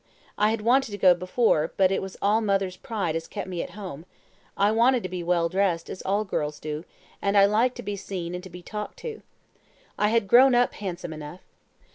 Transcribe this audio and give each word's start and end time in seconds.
I 0.35 0.49
had 0.49 0.61
wanted 0.61 0.89
to 0.93 0.97
go 0.97 1.13
before, 1.13 1.73
but 1.77 1.91
it 1.91 2.01
was 2.01 2.17
all 2.23 2.41
mother's 2.41 2.75
pride 2.75 3.15
as 3.15 3.27
kept 3.27 3.47
me 3.47 3.61
at 3.61 3.69
home; 3.77 4.07
I 4.57 4.71
wanted 4.71 5.03
to 5.03 5.09
be 5.09 5.21
well 5.21 5.47
dressed, 5.47 5.91
as 5.91 6.01
all 6.01 6.25
girls 6.25 6.59
do, 6.59 6.85
and 7.21 7.37
I 7.37 7.45
liked 7.45 7.75
to 7.75 7.83
be 7.83 7.95
seen 7.95 8.33
and 8.33 8.43
to 8.43 8.49
be 8.49 8.63
talked 8.63 8.97
to. 9.05 9.21
I 9.99 10.07
had 10.07 10.27
grown 10.27 10.55
up 10.55 10.73
handsome 10.73 11.13
enough. 11.13 11.41